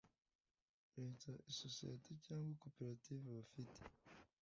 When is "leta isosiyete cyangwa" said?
0.97-2.53